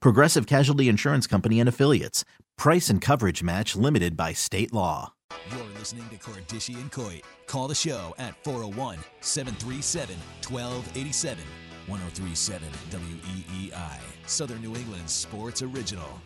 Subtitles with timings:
[0.00, 2.24] Progressive Casualty Insurance Company and Affiliates.
[2.56, 5.14] Price and coverage match limited by state law.
[5.50, 7.22] You're listening to Cordischi and Coit.
[7.46, 10.16] Call the show at 401 737
[10.48, 11.44] 1287.
[11.86, 13.98] 1037 WEEI.
[14.26, 16.20] Southern New England Sports Original.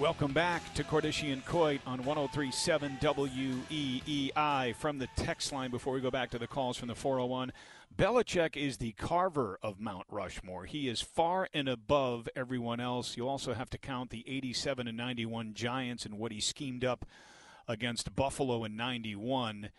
[0.00, 6.00] Welcome back to Cordischi and Coit on 1037 WEEI from the text line before we
[6.00, 7.52] go back to the calls from the 401.
[7.94, 10.64] Belichick is the carver of Mount Rushmore.
[10.64, 13.16] He is far and above everyone else.
[13.16, 17.04] You also have to count the 87 and 91 Giants and what he schemed up
[17.68, 19.70] against Buffalo in 91.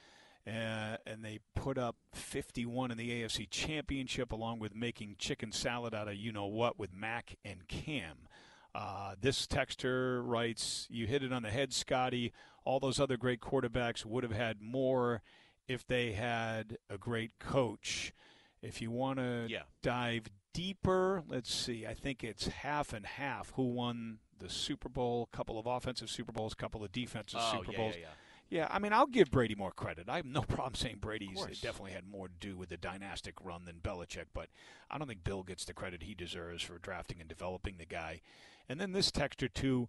[0.45, 5.93] Uh, and they put up 51 in the AFC Championship, along with making chicken salad
[5.93, 8.27] out of you know what with Mac and Cam.
[8.73, 12.33] Uh, this texter writes, "You hit it on the head, Scotty.
[12.63, 15.21] All those other great quarterbacks would have had more
[15.67, 18.13] if they had a great coach.
[18.61, 19.63] If you want to Yeah.
[19.81, 21.85] dive deeper, let's see.
[21.87, 23.51] I think it's half and half.
[23.51, 25.27] Who won the Super Bowl?
[25.31, 27.95] A couple of offensive Super Bowls, a couple of defensive Oh, Super yeah, Bowls.
[27.95, 28.07] yeah, yeah.
[28.49, 30.09] Yeah, I mean, I'll give Brady more credit.
[30.09, 33.63] I have no problem saying Brady's definitely had more to do with the dynastic run
[33.63, 34.49] than Belichick, but
[34.89, 38.19] I don't think Bill gets the credit he deserves for drafting and developing the guy.
[38.67, 39.87] And then this texture too,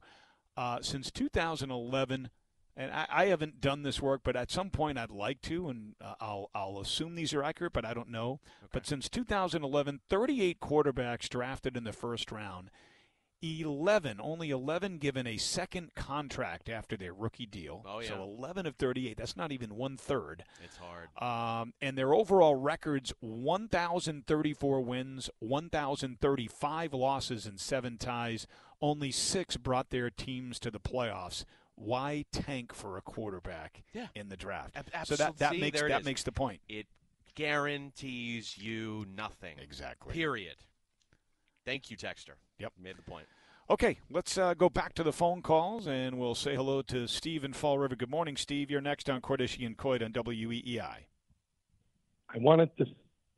[0.56, 2.30] uh, since 2011,
[2.76, 5.94] and I, I haven't done this work, but at some point I'd like to, and
[6.00, 8.40] uh, I'll I'll assume these are accurate, but I don't know.
[8.72, 12.70] But since 2011, 38 quarterbacks drafted in the first round.
[13.42, 17.84] 11, only 11 given a second contract after their rookie deal.
[17.84, 18.08] Oh, yeah.
[18.08, 19.16] So 11 of 38.
[19.16, 20.44] That's not even one third.
[20.62, 21.08] It's hard.
[21.20, 28.46] Um, and their overall records 1,034 wins, 1,035 losses, and seven ties.
[28.80, 31.44] Only six brought their teams to the playoffs.
[31.74, 34.08] Why tank for a quarterback Yeah.
[34.14, 34.76] in the draft?
[34.76, 36.06] Ab- So that, that see, makes there it that is.
[36.06, 36.60] makes the point.
[36.68, 36.86] It
[37.34, 39.58] guarantees you nothing.
[39.58, 40.12] Exactly.
[40.12, 40.56] Period.
[41.64, 42.34] Thank you, Texter.
[42.58, 42.72] Yep.
[42.80, 43.26] Made the point.
[43.70, 47.44] Okay, let's uh, go back to the phone calls, and we'll say hello to Steve
[47.44, 47.94] in Fall River.
[47.96, 48.70] Good morning, Steve.
[48.70, 50.96] You're next on Cordischi and Coit on E WEEI.
[52.28, 52.86] I wanted to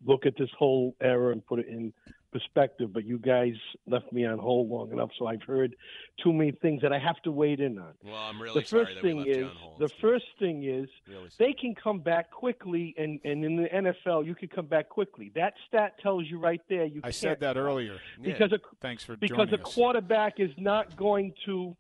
[0.04, 1.92] look at this whole era and put it in
[2.32, 3.52] perspective, but you guys
[3.86, 5.76] left me on hold long enough, so I've heard
[6.22, 7.92] too many things that I have to wade in on.
[8.04, 9.78] Well, I'm really the sorry first that we thing left is you on hold.
[9.78, 14.26] the first thing is Really they can come back quickly, and, and in the NFL
[14.26, 15.30] you can come back quickly.
[15.36, 16.84] That stat tells you right there.
[16.84, 17.98] You I can't said that earlier.
[18.20, 19.74] because a Thanks for because joining a us.
[19.74, 21.76] quarterback is not going to.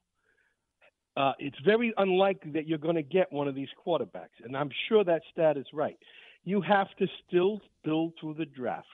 [1.16, 4.70] Uh, it's very unlikely that you're going to get one of these quarterbacks, and I'm
[4.88, 5.96] sure that stat is right.
[6.44, 8.86] You have to still build through the draft,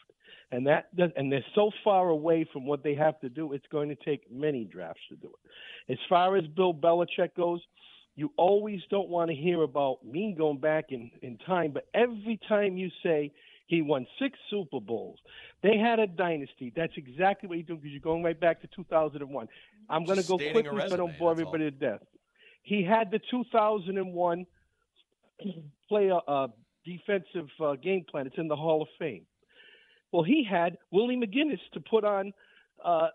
[0.53, 3.53] and that does, and they're so far away from what they have to do.
[3.53, 5.93] It's going to take many drafts to do it.
[5.93, 7.60] As far as Bill Belichick goes,
[8.15, 12.39] you always don't want to hear about me going back in in time, but every
[12.49, 13.33] time you say
[13.71, 15.21] he won six Super Bowls.
[15.62, 16.72] They had a dynasty.
[16.75, 19.49] That's exactly what you do because you're going right back to 2001.
[19.89, 21.53] I'm going to go quickly so I don't resume, bore that's all.
[21.53, 22.00] to death.
[22.62, 24.47] He had the 2001
[25.89, 26.49] player uh,
[26.85, 28.27] defensive uh, game plan.
[28.27, 29.27] It's in the Hall of Fame.
[30.13, 32.33] Well, he had Willie McGinest to put on
[32.85, 33.09] uh,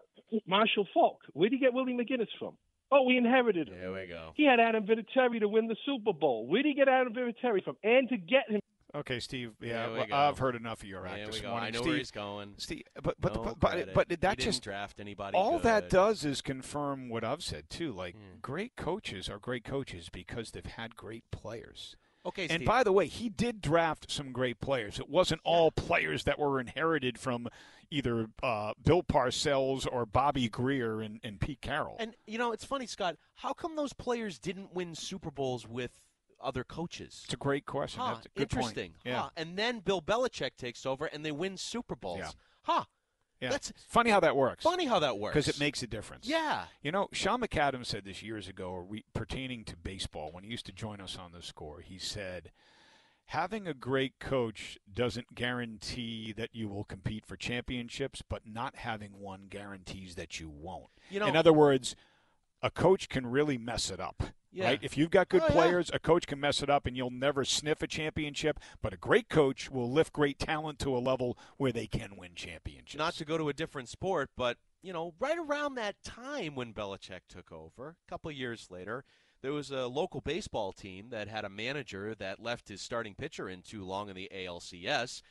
[0.48, 1.20] Marshall Faulk.
[1.34, 2.58] Where did he get Willie McGinest from?
[2.92, 3.75] Oh, we inherited him.
[3.80, 4.31] There we go.
[4.36, 6.48] He had Adam Vinatieri to win the Super Bowl.
[6.48, 7.75] Where did he get Adam Vinatieri from?
[7.84, 8.62] And to get him
[8.94, 9.51] Okay, Steve.
[9.60, 10.16] Yeah, we well, go.
[10.16, 11.50] I've heard enough of your act this go.
[11.50, 11.68] morning.
[11.68, 12.54] I know Steve, where he's going.
[12.57, 13.94] Steve, but but No but, but, credit.
[13.94, 17.69] but He that didn't just draft anybody all that does is confirm what I've said
[17.69, 17.92] too.
[17.92, 18.39] Like Hmm.
[18.42, 21.98] great coaches are great coaches because they've had great players.
[22.25, 25.00] Okay, And by the way, he did draft some great players.
[25.00, 27.48] It wasn't all players that were inherited from
[27.92, 31.98] either uh, Bill Parcells or Bobby Grier and, and Pete Carroll.
[32.00, 33.18] And you know, it's funny, Scott.
[33.36, 36.00] How come those players didn't win Super Bowls with
[36.42, 37.22] other coaches?
[37.25, 38.01] it's a great question.
[38.01, 38.92] Huh, That's a good interesting.
[38.92, 39.01] Point.
[39.06, 39.22] Yeah.
[39.22, 39.30] Huh.
[39.38, 42.19] And then Bill Belichick takes over and they win Super Bowls.
[42.19, 42.31] Yeah.
[42.63, 42.83] Huh.
[43.42, 43.50] Yeah.
[43.50, 44.64] That's funny how that works.
[44.64, 45.34] funny how that works.
[45.34, 46.28] because it makes a difference.
[46.28, 46.66] Yeah.
[46.82, 50.66] You know, Sean McAdams said this years ago, re- pertaining to baseball, when he used
[50.68, 51.82] to join us on the score.
[51.82, 52.52] He said,
[53.26, 59.20] "Having a great coach doesn't guarantee that you will compete for championships, but not having
[59.20, 61.96] one guarantees that you won't." You know, In other words,
[62.62, 64.24] a coach can really mess it up.
[64.56, 64.68] Yeah.
[64.68, 64.80] Right?
[64.81, 65.52] If you've got good Oh, yeah.
[65.54, 68.98] players, a coach can mess it up and you'll never sniff a championship, but a
[68.98, 72.98] great coach will lift great talent to a level where they can win championships.
[72.98, 76.74] not to go to a different sport, but you know, right around that time when
[76.74, 79.04] Belichick took over, a couple of years later,
[79.42, 83.50] there was a local baseball team that had a manager that left his starting pitcher
[83.50, 85.22] in too long in the ALCS.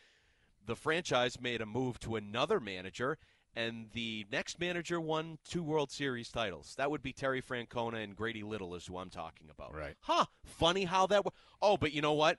[0.67, 3.17] The franchise made a move to another manager,
[3.57, 6.75] and the next manager won two World Series titles.
[6.77, 9.75] That would be Terry Francona and Grady Little, is who I'm talking about.
[9.75, 9.95] Right.
[10.01, 10.25] Huh.
[10.45, 11.25] Funny how that.
[11.25, 11.31] W-
[11.63, 12.39] oh, but you know what?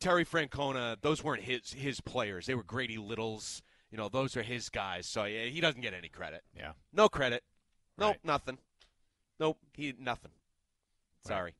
[0.00, 2.46] Terry Francona, those weren't his his players.
[2.46, 3.62] They were Grady Little's.
[3.90, 5.06] You know, those are his guys.
[5.06, 6.42] So yeah, he doesn't get any credit.
[6.56, 6.72] Yeah.
[6.92, 7.42] No credit.
[7.98, 8.24] Nope, Right.
[8.24, 8.58] nothing.
[9.38, 10.30] Nope, he nothing.
[11.26, 11.54] Sorry.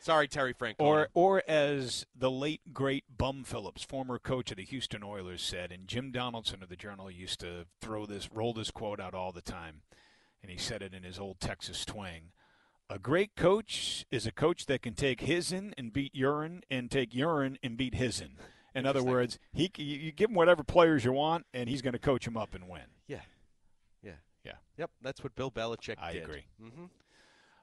[0.00, 0.74] Sorry, Terry Francona.
[0.78, 5.72] Or, or as the late great Bum Phillips, former coach of the Houston Oilers, said,
[5.72, 9.32] and Jim Donaldson of the Journal used to throw this, roll this quote out all
[9.32, 9.82] the time,
[10.42, 12.30] and he said it in his old Texas twang.
[12.88, 16.88] A great coach is a coach that can take his in and beat urine, and
[16.88, 18.36] take urine and beat his in.
[18.76, 21.98] In other words, he you give him whatever players you want, and he's going to
[21.98, 22.82] coach him up and win.
[23.08, 23.22] yeah,
[24.02, 24.12] yeah,
[24.44, 24.52] Yeah.
[24.76, 25.98] Yep, that's what Bill Belichick did.
[25.98, 26.22] I did.
[26.22, 26.44] agree.
[26.62, 26.84] Mm-hmm.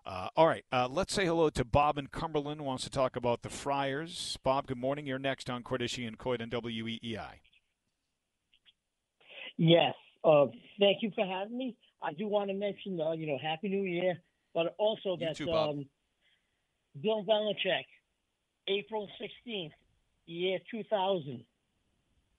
[0.06, 2.62] Uh, all right, uh, let's say hello to Bob in Cumberland.
[2.62, 4.38] Wants to talk about the Friars.
[4.44, 5.06] Bob, good morning.
[5.06, 7.40] You're next on Cordischi and Coit E WEEI.
[9.56, 9.94] Yes.
[10.24, 10.48] Uh,
[10.78, 11.78] thank you for having me.
[12.02, 14.18] I do want to mention, uh, you know, Happy New Year,
[14.54, 15.86] but also that too, um,
[17.02, 17.86] Bill Belichick,
[18.68, 19.72] April 16th,
[20.26, 21.46] year 2000,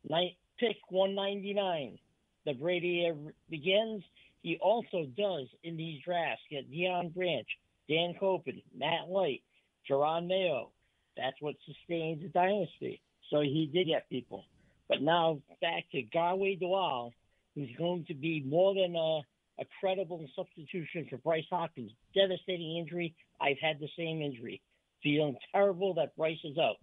[0.08, 1.98] night, pick 199.
[2.44, 3.16] The Brady era
[3.48, 4.02] begins.
[4.44, 7.48] He also does in these drafts get Deion Branch,
[7.88, 9.42] Dan Koppen, Matt Light,
[9.90, 10.68] Jerod Mayo.
[11.16, 13.00] That's what sustains the dynasty.
[13.30, 14.44] So he did get people.
[14.86, 17.14] But now back to Garwey Dual,
[17.54, 19.20] who's going to be more than a,
[19.62, 21.92] a credible substitution for Bryce Hopkins.
[22.14, 23.14] Devastating injury.
[23.40, 24.60] I've had the same injury.
[25.02, 26.76] Feeling terrible that Bryce is out.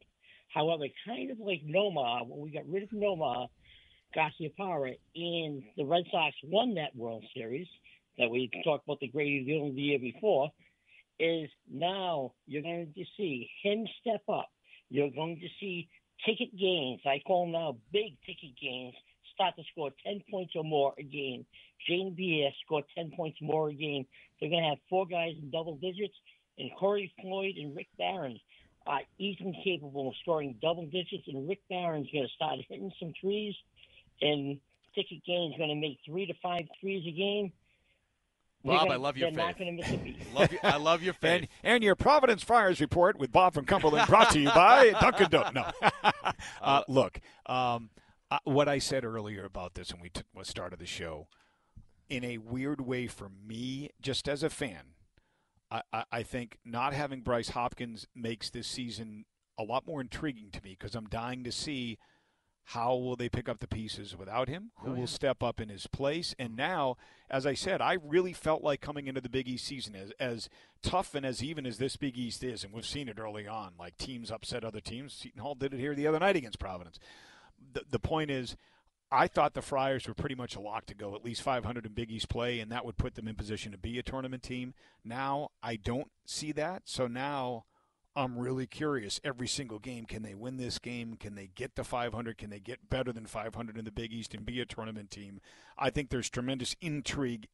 [0.51, 3.49] However, kind of like Nomar, when we got rid of Nomar,
[4.15, 7.67] Garciaparra, and the Red Sox won that World Series
[8.17, 10.51] that we talked about the Grady Dillon the year before,
[11.19, 14.49] is now you're going to see him step up.
[14.89, 15.87] You're going to see
[16.25, 17.01] Ticket Gaines.
[17.05, 18.95] I call them now big Ticket Gaines.
[19.33, 21.45] Start to score 10 points or more a game.
[21.87, 24.05] Jane Bias scored 10 points more a game.
[24.39, 26.15] They're going to have four guys in double digits,
[26.57, 28.39] and Corey Floyd and Rich Barron
[28.85, 33.13] are easily capable of scoring double digits, and Rich Barron's going to start hitting some
[33.19, 33.55] trees,
[34.21, 34.59] and
[34.95, 37.51] Ticket Gaines going to make three to five threes a game.
[38.63, 39.73] Bob, gonna- I love your They're not faith.
[39.73, 40.17] miss a beat.
[40.35, 41.49] Love you, I love your And, faith.
[41.63, 45.77] and your Providence Friars report with Bob from Cumberland, brought to you by Dunkin' Donuts.
[45.81, 45.91] No,
[46.61, 47.89] uh, look, um,
[48.29, 51.27] uh, what I said earlier about this when we t- started the show,
[52.07, 54.93] in a weird way for me, just as a fan,
[55.71, 59.25] I, I, I think not having Bryce Hopkins makes this season
[59.57, 61.97] a lot more intriguing to me because I'm dying to see
[62.65, 64.71] how will they pick up the pieces without him?
[64.77, 64.99] Who Oh, yeah.
[65.01, 66.33] will step up in his place?
[66.39, 66.95] And now,
[67.29, 70.49] as I said, I really felt like coming into the Big East season as as
[70.81, 73.73] tough and as even as this Big East is, and we've seen it early on,
[73.77, 75.13] like teams upset other teams.
[75.13, 76.99] Seton Hall did it here the other night against Providence.
[77.73, 78.55] The the point is.
[79.13, 81.91] I thought the Friars were pretty much a lock to go, at least 500 in
[81.91, 84.73] Big East play, and that would put them in position to be a tournament team.
[85.03, 87.65] Now I don't see that, so now
[88.15, 89.19] I'm really curious.
[89.23, 91.15] Every single game, can they win this game?
[91.15, 92.37] Can they get to 500?
[92.37, 95.39] Can they get better than 500 in the Big East and be a tournament team?
[95.77, 97.47] I think there's tremendous intrigue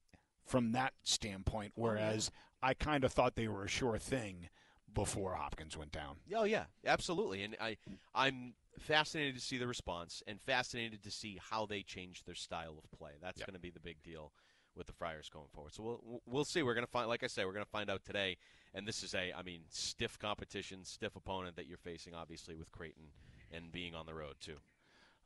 [0.43, 1.73] from that standpoint.
[1.77, 4.49] Oh, whereas I kind of thought they were a sure thing
[4.91, 6.15] before Hopkins went down.
[6.35, 7.43] Oh yeah, absolutely.
[7.43, 7.77] And I,
[8.15, 12.79] I'm fascinated to see the response and fascinated to see how they change their style
[12.83, 13.11] of play.
[13.21, 13.47] That's Yep.
[13.47, 14.31] going to be the big deal
[14.77, 15.73] with the Friars going forward.
[15.73, 16.63] So we'll we'll see.
[16.63, 18.37] We're going to find, like I say, we're going to find out today.
[18.73, 22.71] And this is a, I mean, stiff competition, stiff opponent that you're facing, obviously with
[22.71, 23.05] Creighton
[23.51, 24.57] and being on the road too.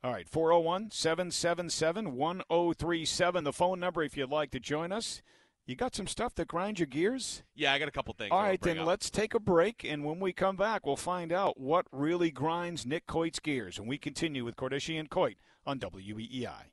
[0.04, 5.22] All right, 401 777 1037, the phone number if you'd like to join us.
[5.64, 7.44] You got some stuff that grinds your gears?
[7.54, 8.30] Yeah, I got a couple things.
[8.32, 8.86] All right, then up.
[8.86, 12.84] let's take a break, and when we come back, we'll find out what really grinds
[12.84, 13.78] Nick Coit's gears.
[13.78, 16.72] And we continue with Cordischi and Coit on WEEI.